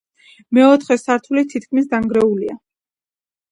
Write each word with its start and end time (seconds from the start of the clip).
მეოთხე 0.57 0.97
სართული 1.01 1.45
თითქმის 1.53 1.93
დანგრეულია. 1.93 2.59